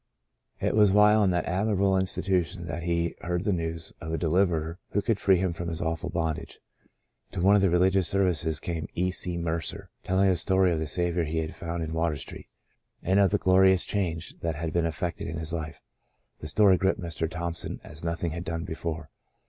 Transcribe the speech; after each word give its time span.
It 0.59 0.73
was 0.75 0.91
while 0.91 1.23
in 1.23 1.29
that 1.29 1.45
admirable 1.45 1.95
institution 1.95 2.65
that 2.65 2.81
he 2.81 3.13
heard 3.21 3.43
the 3.43 3.53
news 3.53 3.93
of 4.01 4.11
a 4.11 4.17
Deliverer 4.17 4.79
who 4.93 5.01
could 5.03 5.19
free 5.19 5.37
him 5.37 5.53
from 5.53 5.67
his 5.67 5.79
awful 5.79 6.09
bondage. 6.09 6.57
To 7.33 7.39
one 7.43 7.55
of 7.55 7.61
the 7.61 7.69
religious 7.69 8.07
services 8.07 8.59
came 8.59 8.87
E. 8.95 9.11
C. 9.11 9.37
Mercer, 9.37 9.91
telling 10.03 10.27
the 10.27 10.35
story 10.35 10.71
of 10.71 10.79
the 10.79 10.87
Saviour 10.87 11.25
he 11.25 11.37
had 11.37 11.53
found 11.53 11.83
in 11.83 11.93
Water 11.93 12.17
Street, 12.17 12.47
and 13.03 13.19
of 13.19 13.29
the 13.29 13.37
glorious 13.37 13.85
change 13.85 14.39
that 14.39 14.55
had 14.55 14.73
been 14.73 14.87
effected 14.87 15.27
in 15.27 15.37
his 15.37 15.53
life. 15.53 15.83
The 16.39 16.47
story 16.47 16.79
gripped 16.79 16.99
Mr. 16.99 17.29
Thompson 17.29 17.79
as 17.83 18.03
nothing 18.03 18.31
had 18.31 18.43
done 18.43 18.63
before. 18.63 19.11